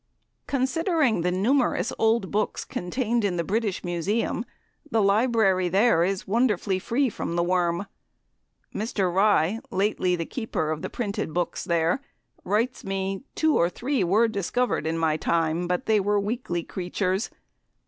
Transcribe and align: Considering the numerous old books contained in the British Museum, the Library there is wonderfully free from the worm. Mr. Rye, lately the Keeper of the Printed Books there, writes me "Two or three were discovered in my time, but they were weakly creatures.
Considering 0.47 1.21
the 1.21 1.29
numerous 1.29 1.93
old 1.99 2.31
books 2.31 2.65
contained 2.65 3.23
in 3.23 3.35
the 3.37 3.43
British 3.43 3.83
Museum, 3.83 4.43
the 4.89 4.99
Library 4.99 5.69
there 5.69 6.03
is 6.03 6.27
wonderfully 6.27 6.79
free 6.79 7.07
from 7.07 7.35
the 7.35 7.43
worm. 7.43 7.85
Mr. 8.73 9.13
Rye, 9.13 9.59
lately 9.69 10.15
the 10.15 10.25
Keeper 10.25 10.71
of 10.71 10.81
the 10.81 10.89
Printed 10.89 11.35
Books 11.35 11.63
there, 11.63 12.01
writes 12.43 12.83
me 12.83 13.25
"Two 13.35 13.55
or 13.55 13.69
three 13.69 14.03
were 14.03 14.27
discovered 14.27 14.87
in 14.87 14.97
my 14.97 15.17
time, 15.17 15.67
but 15.67 15.85
they 15.85 15.99
were 15.99 16.19
weakly 16.19 16.63
creatures. 16.63 17.29